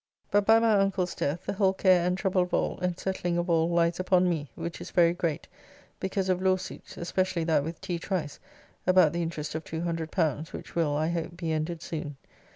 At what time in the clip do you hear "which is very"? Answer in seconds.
4.55-5.13